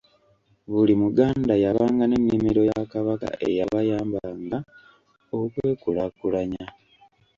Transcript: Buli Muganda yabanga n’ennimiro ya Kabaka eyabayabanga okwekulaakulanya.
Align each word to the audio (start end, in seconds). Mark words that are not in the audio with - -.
Buli 0.71 0.93
Muganda 1.03 1.53
yabanga 1.63 2.03
n’ennimiro 2.07 2.61
ya 2.69 2.81
Kabaka 2.91 3.27
eyabayabanga 3.47 4.57
okwekulaakulanya. 5.39 6.65